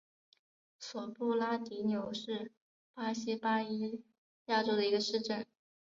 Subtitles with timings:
[0.79, 2.51] 索布拉迪纽是
[2.95, 4.01] 巴西巴伊
[4.45, 5.45] 亚州的一个市镇。